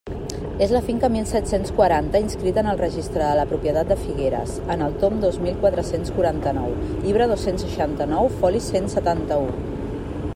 És 0.65 0.71
la 0.75 0.79
finca 0.85 1.09
mil 1.15 1.25
sis-cents 1.31 1.73
quaranta, 1.79 2.21
inscrita 2.27 2.61
en 2.63 2.69
el 2.71 2.79
Registre 2.79 3.21
de 3.27 3.35
la 3.39 3.43
Propietat 3.51 3.91
de 3.91 3.97
Figueres, 4.05 4.55
en 4.77 4.85
el 4.87 4.95
tom 5.03 5.19
dos 5.25 5.37
mil 5.43 5.61
quatre-cents 5.65 6.11
quaranta-nou, 6.17 6.73
llibre 7.05 7.29
dos-cents 7.33 7.67
seixanta-nou, 7.67 8.31
foli 8.41 8.63
cent 8.71 8.89
setanta-u. 8.95 9.77